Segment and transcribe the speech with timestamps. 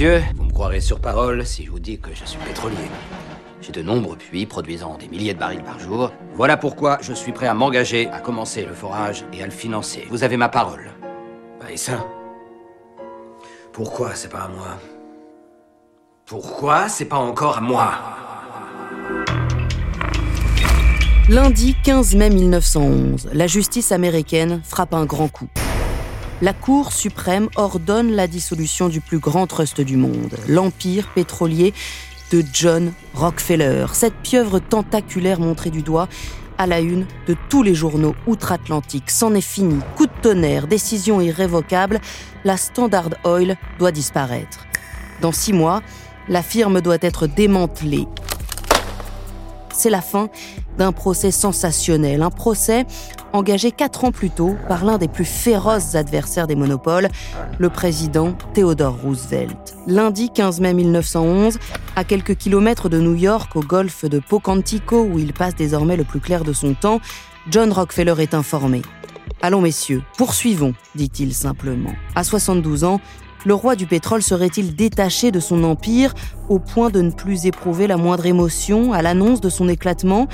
[0.00, 2.74] Vous me croirez sur parole si je vous dis que je suis pétrolier.
[3.60, 6.10] J'ai de nombreux puits produisant des milliers de barils par jour.
[6.34, 10.06] Voilà pourquoi je suis prêt à m'engager à commencer le forage et à le financer.
[10.08, 10.90] Vous avez ma parole.
[11.60, 12.06] Bah, et ça?
[13.74, 14.78] Pourquoi c'est pas à moi?
[16.24, 17.92] Pourquoi c'est pas encore à moi?
[21.28, 25.50] Lundi 15 mai 1911, la justice américaine frappe un grand coup.
[26.42, 31.74] La Cour suprême ordonne la dissolution du plus grand trust du monde, l'Empire pétrolier
[32.32, 36.08] de John Rockefeller, cette pieuvre tentaculaire montrée du doigt
[36.56, 39.10] à la une de tous les journaux outre-Atlantique.
[39.10, 42.00] C'en est fini, coup de tonnerre, décision irrévocable,
[42.44, 44.66] la Standard Oil doit disparaître.
[45.20, 45.82] Dans six mois,
[46.26, 48.06] la firme doit être démantelée,
[49.80, 50.28] c'est la fin
[50.76, 52.84] d'un procès sensationnel, un procès
[53.32, 57.08] engagé quatre ans plus tôt par l'un des plus féroces adversaires des monopoles,
[57.58, 59.74] le président Theodore Roosevelt.
[59.86, 61.58] Lundi 15 mai 1911,
[61.96, 66.04] à quelques kilomètres de New York, au golfe de Pocantico, où il passe désormais le
[66.04, 67.00] plus clair de son temps,
[67.48, 68.82] John Rockefeller est informé.
[69.40, 71.92] Allons messieurs, poursuivons, dit-il simplement.
[72.14, 73.00] À 72 ans,
[73.46, 76.12] le roi du pétrole serait-il détaché de son empire
[76.50, 80.28] au point de ne plus éprouver la moindre émotion à l'annonce de son éclatement?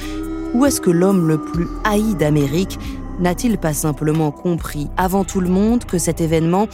[0.55, 2.79] Ou est-ce que l'homme le plus haï d'Amérique
[3.21, 6.67] n'a-t-il pas simplement compris avant tout le monde que cet événement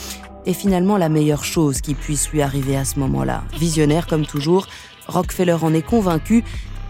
[0.47, 3.45] est finalement la meilleure chose qui puisse lui arriver à ce moment-là?
[3.59, 4.67] Visionnaire comme toujours,
[5.09, 6.43] Rockefeller en est convaincu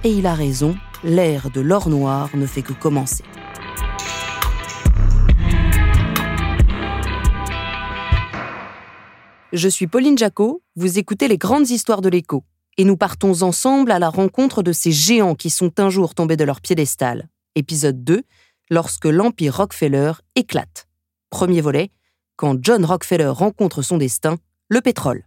[0.04, 3.24] et il a raison, l'ère de l'or noir ne fait que commencer.
[9.52, 12.44] Je suis Pauline Jacot, vous écoutez les grandes histoires de l'écho,
[12.78, 16.36] et nous partons ensemble à la rencontre de ces géants qui sont un jour tombés
[16.38, 17.28] de leur piédestal.
[17.54, 18.22] Épisode 2,
[18.70, 20.88] lorsque l'Empire Rockefeller éclate.
[21.28, 21.90] Premier volet,
[22.36, 25.24] quand John Rockefeller rencontre son destin, le pétrole.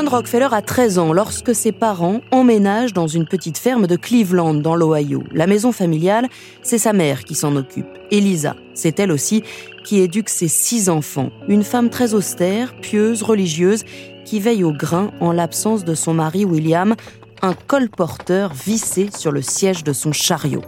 [0.00, 4.54] John Rockefeller a 13 ans lorsque ses parents emménagent dans une petite ferme de Cleveland,
[4.54, 5.24] dans l'Ohio.
[5.30, 6.30] La maison familiale,
[6.62, 7.84] c'est sa mère qui s'en occupe.
[8.10, 9.44] Elisa, c'est elle aussi
[9.84, 11.28] qui éduque ses six enfants.
[11.48, 13.84] Une femme très austère, pieuse, religieuse,
[14.24, 16.94] qui veille au grain en l'absence de son mari William,
[17.42, 20.62] un colporteur vissé sur le siège de son chariot.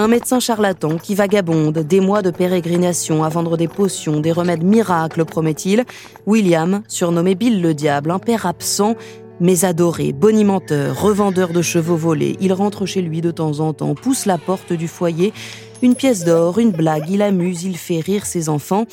[0.00, 4.62] Un médecin charlatan qui vagabonde des mois de pérégrination à vendre des potions, des remèdes
[4.64, 5.84] miracles, promet-il.
[6.26, 8.96] William, surnommé Bill le Diable, un père absent,
[9.40, 12.38] mais adoré, bonimenteur, revendeur de chevaux volés.
[12.40, 15.34] Il rentre chez lui de temps en temps, pousse la porte du foyer,
[15.82, 18.86] une pièce d'or, une blague, il amuse, il fait rire ses enfants.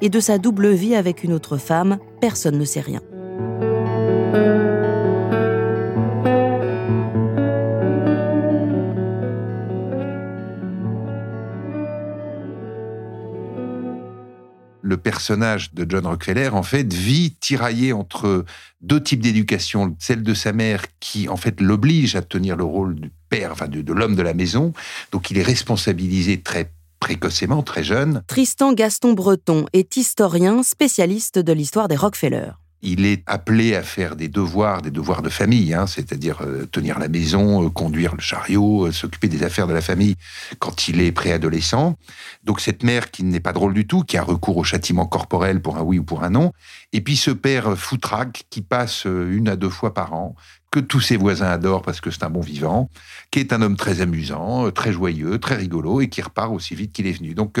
[0.00, 3.02] Et de sa double vie avec une autre femme, personne ne sait rien.
[15.06, 18.44] Personnage de John Rockefeller, en fait, vit tiraillé entre
[18.80, 19.94] deux types d'éducation.
[20.00, 23.68] Celle de sa mère qui, en fait, l'oblige à tenir le rôle du père, enfin,
[23.68, 24.72] de, l'homme de la maison.
[25.12, 28.24] Donc, il est responsabilisé très précocement, très jeune.
[28.26, 32.50] Tristan Gaston Breton est historien spécialiste de l'histoire des Rockefeller
[32.82, 36.98] il est appelé à faire des devoirs, des devoirs de famille, hein, c'est-à-dire euh, tenir
[36.98, 40.16] la maison, euh, conduire le chariot, euh, s'occuper des affaires de la famille
[40.58, 41.96] quand il est préadolescent.
[42.44, 45.60] Donc cette mère qui n'est pas drôle du tout, qui a recours au châtiment corporel
[45.60, 46.52] pour un oui ou pour un non,
[46.92, 50.34] et puis ce père foutraque qui passe une à deux fois par an,
[50.70, 52.90] que tous ses voisins adorent parce que c'est un bon vivant,
[53.30, 56.92] qui est un homme très amusant, très joyeux, très rigolo, et qui repart aussi vite
[56.92, 57.34] qu'il est venu.
[57.34, 57.58] Donc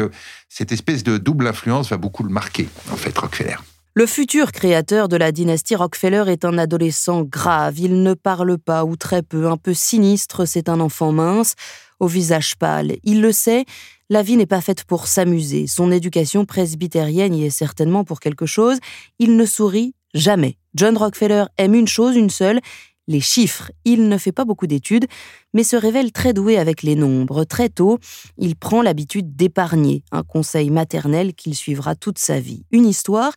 [0.48, 3.56] cette espèce de double influence va beaucoup le marquer, en fait, Rockefeller.
[3.98, 8.84] Le futur créateur de la dynastie Rockefeller est un adolescent grave, il ne parle pas
[8.84, 11.54] ou très peu, un peu sinistre, c'est un enfant mince,
[11.98, 12.96] au visage pâle.
[13.04, 13.64] Il le sait,
[14.10, 18.44] la vie n'est pas faite pour s'amuser, son éducation presbytérienne y est certainement pour quelque
[18.44, 18.80] chose,
[19.18, 20.58] il ne sourit jamais.
[20.74, 22.60] John Rockefeller aime une chose, une seule,
[23.06, 23.70] les chiffres.
[23.84, 25.06] Il ne fait pas beaucoup d'études,
[25.54, 27.44] mais se révèle très doué avec les nombres.
[27.44, 27.98] Très tôt,
[28.38, 32.64] il prend l'habitude d'épargner, un conseil maternel qu'il suivra toute sa vie.
[32.70, 33.32] Une histoire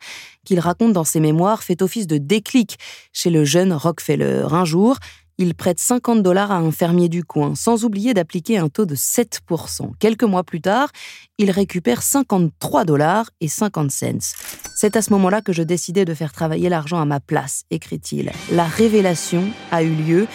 [0.45, 2.77] qu'il raconte dans ses mémoires fait office de déclic
[3.13, 4.47] chez le jeune Rockefeller.
[4.51, 4.97] Un jour,
[5.39, 8.95] il prête 50 dollars à un fermier du coin, sans oublier d'appliquer un taux de
[8.95, 9.91] 7%.
[9.97, 10.89] Quelques mois plus tard,
[11.37, 14.35] il récupère 53 dollars et 50 cents.
[14.75, 18.31] C'est à ce moment-là que je décidai de faire travailler l'argent à ma place, écrit-il.
[18.51, 20.27] La révélation a eu lieu.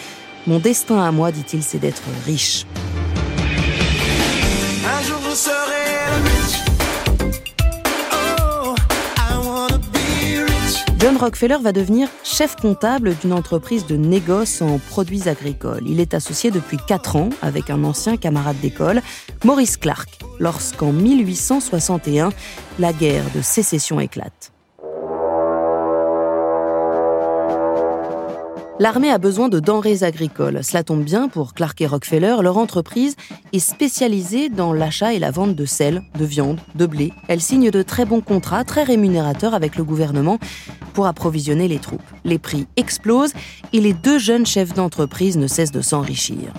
[0.47, 2.65] Mon destin à moi, dit-il, c'est d'être riche.
[4.87, 5.85] Un jour je serai
[6.23, 6.64] riche.
[11.05, 15.83] John Rockefeller va devenir chef comptable d'une entreprise de négoce en produits agricoles.
[15.85, 19.03] Il est associé depuis 4 ans avec un ancien camarade d'école,
[19.43, 20.09] Maurice Clark,
[20.39, 22.31] lorsqu'en 1861,
[22.79, 24.51] la guerre de sécession éclate.
[28.79, 30.61] L'armée a besoin de denrées agricoles.
[30.63, 32.35] Cela tombe bien pour Clark et Rockefeller.
[32.41, 33.15] Leur entreprise
[33.53, 37.13] est spécialisée dans l'achat et la vente de sel, de viande, de blé.
[37.29, 40.39] Elle signe de très bons contrats, très rémunérateurs avec le gouvernement
[40.95, 42.01] pour approvisionner les troupes.
[42.23, 43.33] Les prix explosent
[43.73, 46.53] et les deux jeunes chefs d'entreprise ne cessent de s'enrichir.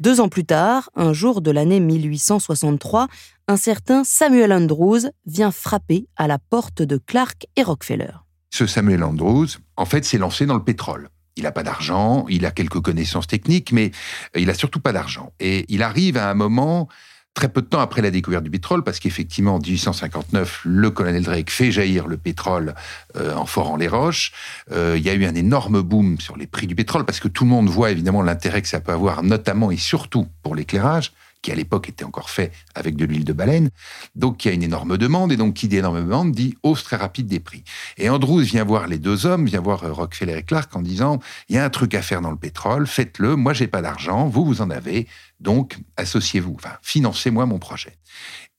[0.00, 3.08] Deux ans plus tard, un jour de l'année 1863,
[3.48, 8.12] un certain Samuel Andrews vient frapper à la porte de Clark et Rockefeller.
[8.50, 11.10] Ce Samuel Andrews, en fait, s'est lancé dans le pétrole.
[11.38, 13.92] Il n'a pas d'argent, il a quelques connaissances techniques, mais
[14.36, 15.32] il n'a surtout pas d'argent.
[15.38, 16.88] Et il arrive à un moment
[17.32, 21.22] très peu de temps après la découverte du pétrole, parce qu'effectivement, en 1859, le colonel
[21.22, 22.74] Drake fait jaillir le pétrole
[23.14, 24.32] euh, en forant les roches.
[24.72, 27.28] Euh, il y a eu un énorme boom sur les prix du pétrole, parce que
[27.28, 31.12] tout le monde voit évidemment l'intérêt que ça peut avoir, notamment et surtout pour l'éclairage
[31.42, 33.70] qui à l'époque était encore fait avec de l'huile de baleine.
[34.14, 36.84] Donc il y a une énorme demande, et donc qui dit énorme demande dit hausse
[36.84, 37.64] très rapide des prix.
[37.96, 41.20] Et Andrews vient voir les deux hommes, vient voir euh, Rockefeller et Clark en disant,
[41.48, 44.28] il y a un truc à faire dans le pétrole, faites-le, moi j'ai pas d'argent,
[44.28, 45.06] vous vous en avez,
[45.40, 47.98] donc associez-vous, enfin financez-moi mon projet.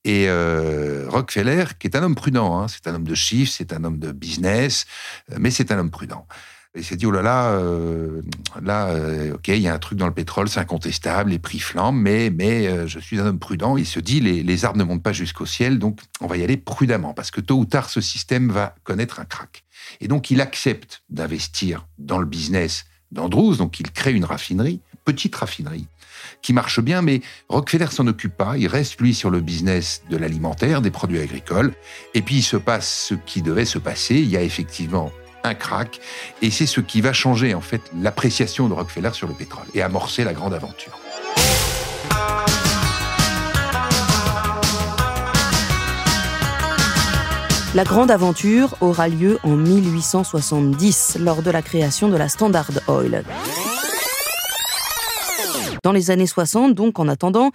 [0.05, 3.73] Et euh, Rockefeller, qui est un homme prudent, hein, c'est un homme de chiffres, c'est
[3.73, 4.85] un homme de business,
[5.31, 6.25] euh, mais c'est un homme prudent.
[6.75, 8.21] Il s'est dit, oh là là, euh,
[8.61, 11.57] là, euh, ok, il y a un truc dans le pétrole, c'est incontestable, les prix
[11.57, 13.75] flambent, mais, mais euh, je suis un homme prudent.
[13.75, 16.43] Il se dit, les, les arbres ne montent pas jusqu'au ciel, donc on va y
[16.43, 19.63] aller prudemment, parce que tôt ou tard, ce système va connaître un crack.
[19.99, 25.35] Et donc, il accepte d'investir dans le business d'Andrews, donc il crée une raffinerie, petite
[25.35, 25.87] raffinerie,
[26.43, 28.57] qui marche bien, mais Rockefeller s'en occupe pas.
[28.57, 31.73] Il reste, lui, sur le business de l'alimentaire, des produits agricoles.
[32.13, 34.15] Et puis, il se passe ce qui devait se passer.
[34.15, 35.11] Il y a effectivement
[35.43, 35.99] un crack.
[36.41, 39.81] Et c'est ce qui va changer en fait l'appréciation de Rockefeller sur le pétrole et
[39.81, 40.99] amorcer la grande aventure.
[47.75, 53.23] La grande aventure aura lieu en 1870 lors de la création de la Standard Oil.
[55.83, 57.51] Dans les années 60, donc en attendant,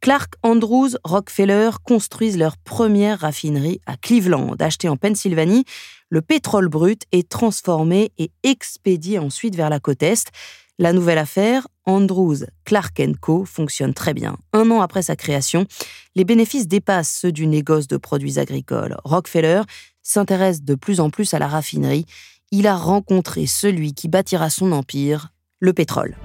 [0.00, 5.64] Clark Andrews Rockefeller construisent leur première raffinerie à Cleveland, achetée en Pennsylvanie.
[6.08, 10.30] Le pétrole brut est transformé et expédié ensuite vers la côte Est.
[10.78, 14.36] La nouvelle affaire, Andrews Clark Co, fonctionne très bien.
[14.52, 15.66] Un an après sa création,
[16.14, 18.96] les bénéfices dépassent ceux du négoce de produits agricoles.
[19.04, 19.62] Rockefeller
[20.02, 22.06] s'intéresse de plus en plus à la raffinerie.
[22.52, 26.16] Il a rencontré celui qui bâtira son empire, le pétrole.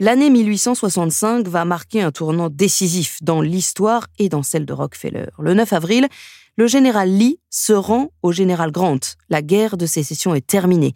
[0.00, 5.26] L'année 1865 va marquer un tournant décisif dans l'histoire et dans celle de Rockefeller.
[5.38, 6.08] Le 9 avril,
[6.56, 8.98] le général Lee se rend au général Grant.
[9.30, 10.94] La guerre de sécession est terminée.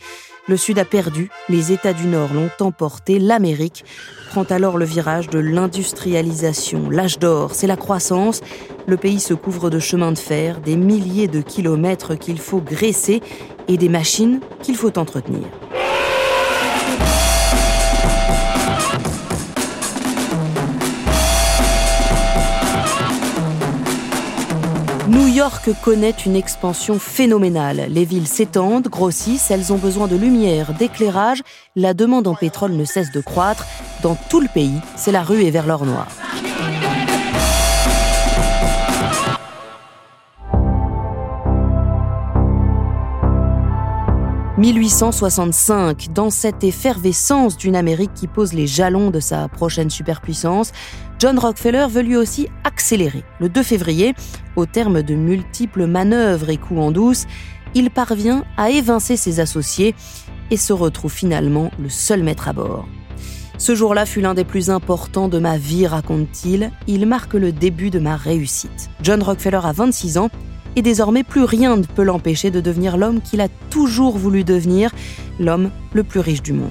[0.49, 3.85] Le Sud a perdu, les États du Nord l'ont emporté, l'Amérique
[4.31, 6.91] prend alors le virage de l'industrialisation.
[6.91, 8.41] L'âge d'or, c'est la croissance.
[8.89, 13.21] Le pays se couvre de chemins de fer, des milliers de kilomètres qu'il faut graisser
[13.69, 15.47] et des machines qu'il faut entretenir.
[25.09, 27.87] New York connaît une expansion phénoménale.
[27.89, 31.43] Les villes s'étendent, grossissent, elles ont besoin de lumière, d'éclairage.
[31.77, 33.67] La demande en pétrole ne cesse de croître.
[34.03, 36.09] Dans tout le pays, c'est la rue et vers l'or noir.
[44.59, 50.73] 1865, dans cette effervescence d'une Amérique qui pose les jalons de sa prochaine superpuissance,
[51.19, 53.25] John Rockefeller veut lui aussi accélérer.
[53.41, 54.15] Le 2 février,
[54.55, 57.27] au terme de multiples manœuvres et coups en douce,
[57.75, 59.97] il parvient à évincer ses associés
[60.53, 62.87] et se retrouve finalement le seul maître à bord.
[63.59, 66.71] Ce jour-là fut l'un des plus importants de ma vie, raconte-t-il.
[66.87, 68.89] Il marque le début de ma réussite.
[69.03, 70.31] John Rockefeller a 26 ans
[70.77, 74.93] et désormais plus rien ne peut l'empêcher de devenir l'homme qu'il a toujours voulu devenir,
[75.41, 76.71] l'homme le plus riche du monde.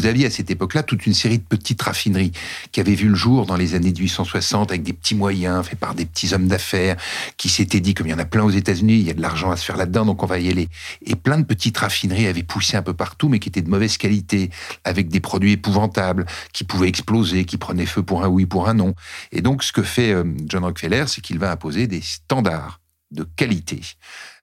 [0.00, 2.32] Vous aviez à cette époque-là toute une série de petites raffineries
[2.72, 5.94] qui avaient vu le jour dans les années 1860 avec des petits moyens faits par
[5.94, 6.96] des petits hommes d'affaires
[7.36, 9.20] qui s'étaient dit, comme il y en a plein aux États-Unis, il y a de
[9.20, 10.70] l'argent à se faire là-dedans, donc on va y aller.
[11.04, 13.98] Et plein de petites raffineries avaient poussé un peu partout, mais qui étaient de mauvaise
[13.98, 14.48] qualité,
[14.84, 18.74] avec des produits épouvantables, qui pouvaient exploser, qui prenaient feu pour un oui, pour un
[18.74, 18.94] non.
[19.32, 22.80] Et donc, ce que fait euh, John Rockefeller, c'est qu'il va imposer des standards
[23.10, 23.80] de qualité,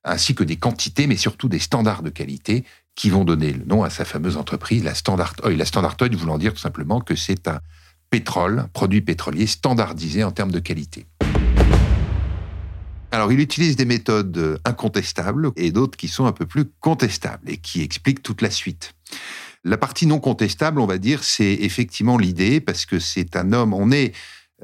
[0.03, 2.63] ainsi que des quantités, mais surtout des standards de qualité
[2.95, 5.57] qui vont donner le nom à sa fameuse entreprise, la Standard Oil.
[5.57, 7.59] La Standard Oil voulant dire tout simplement que c'est un
[8.09, 11.05] pétrole, produit pétrolier standardisé en termes de qualité.
[13.11, 17.57] Alors, il utilise des méthodes incontestables et d'autres qui sont un peu plus contestables et
[17.57, 18.93] qui expliquent toute la suite.
[19.63, 23.73] La partie non contestable, on va dire, c'est effectivement l'idée, parce que c'est un homme,
[23.73, 24.13] on est,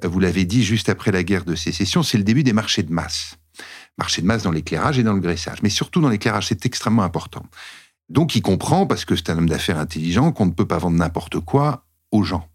[0.04, 2.92] vous l'avez dit, juste après la guerre de sécession, c'est le début des marchés de
[2.92, 3.38] masse.
[3.98, 7.04] Marchés de masse dans l'éclairage et dans le graissage, mais surtout dans l'éclairage, c'est extrêmement
[7.04, 7.46] important.
[8.10, 10.98] Donc il comprend, parce que c'est un homme d'affaires intelligent, qu'on ne peut pas vendre
[10.98, 12.48] n'importe quoi aux gens,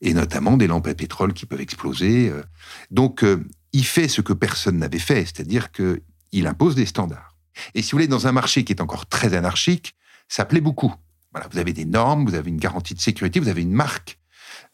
[0.00, 2.30] et notamment des lampes à pétrole qui peuvent exploser.
[2.30, 2.42] Euh.
[2.90, 7.36] Donc euh, il fait ce que personne n'avait fait, c'est-à-dire qu'il impose des standards.
[7.74, 9.94] Et si vous voulez, dans un marché qui est encore très anarchique,
[10.28, 10.92] ça plaît beaucoup.
[11.32, 14.18] Voilà, vous avez des normes, vous avez une garantie de sécurité, vous avez une marque.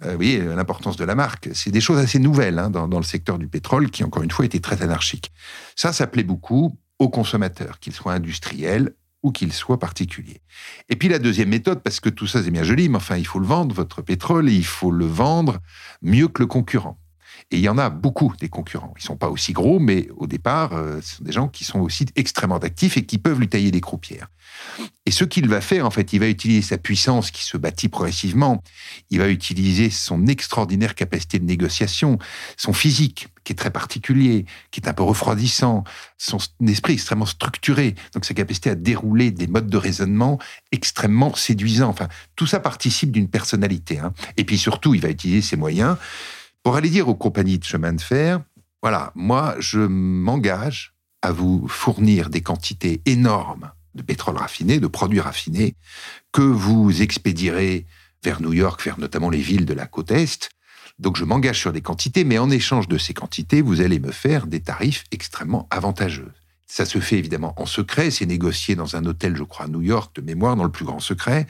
[0.04, 1.50] Euh, vous voyez l'importance de la marque.
[1.52, 4.30] C'est des choses assez nouvelles hein, dans, dans, le secteur du pétrole qui, encore une
[4.30, 5.33] fois, était très anarchique.
[5.76, 10.40] Ça, ça plaît beaucoup aux consommateurs, qu'ils soient industriels ou qu'il soit particulier.
[10.88, 13.26] Et puis la deuxième méthode, parce que tout ça c'est bien joli, mais enfin il
[13.26, 15.59] faut le vendre, votre pétrole, et il faut le vendre
[16.02, 16.99] mieux que le concurrent.
[17.52, 18.95] Et il y en a beaucoup des concurrents.
[18.97, 21.80] Ils sont pas aussi gros, mais au départ, euh, ce sont des gens qui sont
[21.80, 24.28] aussi extrêmement actifs et qui peuvent lui tailler des croupières.
[25.04, 27.88] Et ce qu'il va faire, en fait, il va utiliser sa puissance qui se bâtit
[27.88, 28.62] progressivement.
[29.11, 32.19] Il va utiliser son extraordinaire capacité de négociation,
[32.57, 35.83] son physique qui est très particulier, qui est un peu refroidissant,
[36.19, 36.38] son
[36.69, 40.38] esprit extrêmement structuré, donc sa capacité à dérouler des modes de raisonnement
[40.71, 41.88] extrêmement séduisants.
[41.88, 43.99] Enfin, tout ça participe d'une personnalité.
[43.99, 44.12] Hein.
[44.37, 45.97] Et puis surtout, il va utiliser ses moyens
[46.70, 48.40] pour aller dire aux compagnies de chemin de fer,
[48.80, 55.18] voilà, moi, je m'engage à vous fournir des quantités énormes de pétrole raffiné, de produits
[55.18, 55.74] raffinés,
[56.30, 57.86] que vous expédierez
[58.22, 60.50] vers New York, vers notamment les villes de la côte Est.
[61.00, 64.12] Donc je m'engage sur des quantités, mais en échange de ces quantités, vous allez me
[64.12, 66.30] faire des tarifs extrêmement avantageux.
[66.68, 69.82] Ça se fait évidemment en secret, c'est négocié dans un hôtel, je crois, à New
[69.82, 71.48] York, de mémoire, dans le plus grand secret.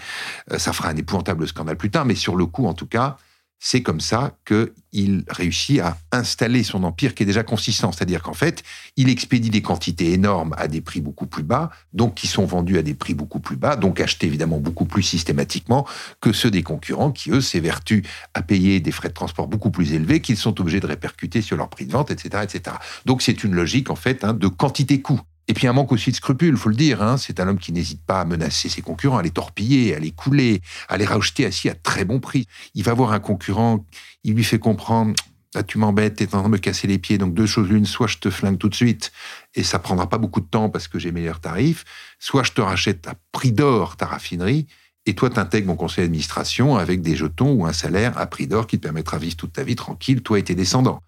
[0.50, 3.18] Euh, ça fera un épouvantable scandale plus tard, mais sur le coup, en tout cas,
[3.62, 7.92] c'est comme ça qu'il réussit à installer son empire qui est déjà consistant.
[7.92, 8.62] C'est-à-dire qu'en fait,
[8.96, 12.78] il expédie des quantités énormes à des prix beaucoup plus bas, donc qui sont vendus
[12.78, 15.86] à des prix beaucoup plus bas, donc achetés évidemment beaucoup plus systématiquement
[16.22, 19.92] que ceux des concurrents qui, eux, s'évertuent à payer des frais de transport beaucoup plus
[19.92, 22.42] élevés qu'ils sont obligés de répercuter sur leur prix de vente, etc.
[22.42, 22.76] etc.
[23.04, 25.20] Donc c'est une logique, en fait, hein, de quantité-coût.
[25.50, 27.02] Et puis un manque aussi de scrupules, faut le dire.
[27.02, 27.16] Hein.
[27.16, 30.12] C'est un homme qui n'hésite pas à menacer ses concurrents, à les torpiller, à les
[30.12, 32.46] couler, à les racheter assis à très bon prix.
[32.76, 33.84] Il va voir un concurrent,
[34.22, 35.12] il lui fait comprendre
[35.56, 37.18] Là, tu m'embêtes, t'es en train de me casser les pieds.
[37.18, 39.10] Donc, deux choses l'une, soit je te flingue tout de suite
[39.56, 41.84] et ça prendra pas beaucoup de temps parce que j'ai meilleur tarif,
[42.20, 44.68] soit je te rachète à prix d'or ta raffinerie
[45.06, 48.68] et toi, t'intègres mon conseil d'administration avec des jetons ou un salaire à prix d'or
[48.68, 51.02] qui te permettra de vivre toute ta vie tranquille, toi et tes descendants.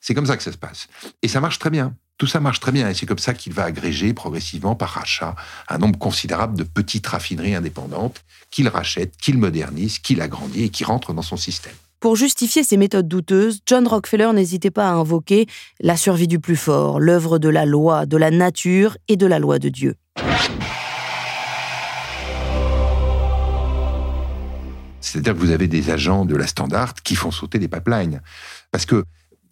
[0.00, 0.88] C'est comme ça que ça se passe.
[1.22, 1.94] Et ça marche très bien.
[2.16, 5.34] Tout ça marche très bien et c'est comme ça qu'il va agréger progressivement par rachat
[5.68, 10.84] un nombre considérable de petites raffineries indépendantes qu'il rachète, qu'il modernise, qu'il agrandit et qui
[10.84, 11.74] rentrent dans son système.
[11.98, 15.46] Pour justifier ces méthodes douteuses, John Rockefeller n'hésitait pas à invoquer
[15.80, 19.40] la survie du plus fort, l'œuvre de la loi, de la nature et de la
[19.40, 19.96] loi de Dieu.
[25.00, 28.20] C'est-à-dire que vous avez des agents de la Standard qui font sauter des pipelines.
[28.70, 29.04] Parce que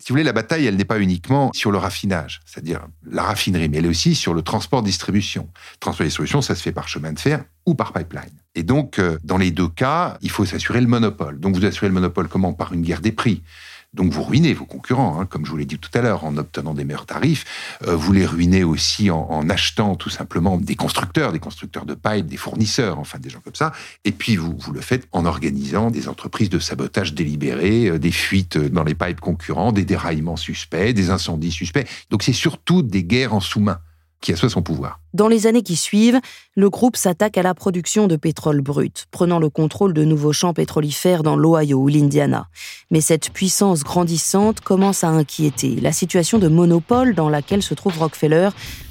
[0.02, 3.68] si vous voulez, la bataille, elle n'est pas uniquement sur le raffinage, c'est-à-dire la raffinerie,
[3.68, 5.48] mais elle est aussi sur le transport-distribution.
[5.78, 8.32] Transport-distribution, ça se fait par chemin de fer ou par pipeline.
[8.56, 11.38] Et donc, euh, dans les deux cas, il faut s'assurer le monopole.
[11.38, 12.52] Donc, vous assurez le monopole comment?
[12.52, 13.42] Par une guerre des prix.
[13.94, 16.38] Donc vous ruinez vos concurrents, hein, comme je vous l'ai dit tout à l'heure, en
[16.38, 17.44] obtenant des meilleurs tarifs.
[17.86, 22.26] Euh, vous les ruinez aussi en, achetant tout simplement des constructeurs, des constructeurs de pipe,
[22.26, 23.72] des fournisseurs, enfin des gens comme ça.
[24.06, 28.12] Et puis vous, vous le faites en organisant des entreprises de sabotage délibéré, euh, des
[28.12, 31.86] fuites dans les pipes concurrents, des déraillements suspects, des incendies suspects.
[32.08, 33.78] Donc c'est surtout des guerres en sous-main
[34.22, 35.00] qui assoit son pouvoir.
[35.12, 36.20] Dans les années qui suivent,
[36.56, 40.54] le groupe s'attaque à la production de pétrole brut, prenant le contrôle de nouveaux champs
[40.54, 42.48] pétrolifères dans l'Ohio ou l'Indiana.
[42.90, 45.76] Mais cette puissance grandissante commence à inquiéter.
[45.80, 48.48] La situation de monopole dans laquelle se trouve Rockefeller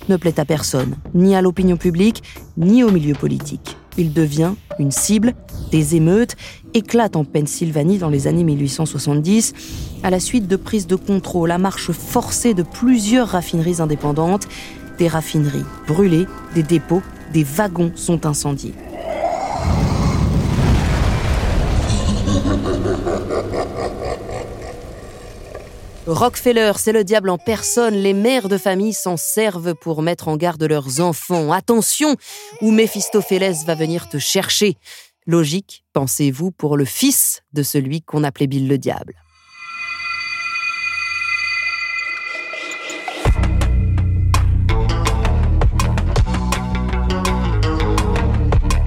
[0.09, 2.21] ne plaît à personne, ni à l'opinion publique,
[2.57, 3.77] ni au milieu politique.
[3.97, 5.33] Il devient une cible,
[5.71, 6.35] des émeutes
[6.73, 9.53] éclatent en Pennsylvanie dans les années 1870
[10.03, 14.47] à la suite de prises de contrôle à marche forcée de plusieurs raffineries indépendantes
[14.97, 17.01] des raffineries brûlées, des dépôts,
[17.33, 18.73] des wagons sont incendiés.
[26.07, 27.93] Rockefeller, c'est le diable en personne.
[27.93, 31.51] Les mères de famille s'en servent pour mettre en garde leurs enfants.
[31.51, 32.15] Attention,
[32.61, 34.77] ou Méphistophélès va venir te chercher.
[35.27, 39.13] Logique, pensez-vous, pour le fils de celui qu'on appelait Bill le diable.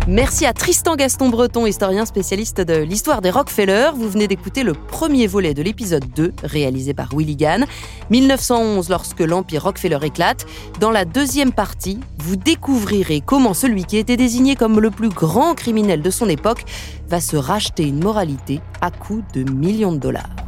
[0.07, 3.89] Merci à Tristan Gaston Breton, historien spécialiste de l'histoire des Rockefeller.
[3.95, 7.65] Vous venez d'écouter le premier volet de l'épisode 2, réalisé par Willy Gann,
[8.11, 10.45] 1911, lorsque l'Empire Rockefeller éclate.
[10.79, 15.55] Dans la deuxième partie, vous découvrirez comment celui qui était désigné comme le plus grand
[15.55, 16.65] criminel de son époque
[17.09, 20.44] va se racheter une moralité à coût de millions de dollars.